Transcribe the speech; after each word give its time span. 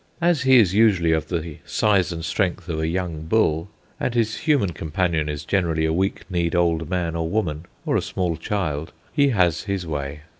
As 0.19 0.41
he 0.41 0.57
is 0.57 0.73
usually 0.73 1.11
of 1.11 1.27
the 1.27 1.57
size 1.63 2.11
and 2.11 2.25
strength 2.25 2.67
of 2.69 2.79
a 2.79 2.87
young 2.87 3.25
bull, 3.27 3.69
and 3.99 4.15
his 4.15 4.35
human 4.35 4.71
companion 4.73 5.29
is 5.29 5.45
generally 5.45 5.85
a 5.85 5.93
weak 5.93 6.23
kneed 6.27 6.55
old 6.55 6.89
man 6.89 7.15
or 7.15 7.29
woman, 7.29 7.67
or 7.85 7.95
a 7.95 8.01
small 8.01 8.35
child, 8.35 8.93
he 9.13 9.27
has 9.27 9.65
his 9.65 9.85
way. 9.85 10.21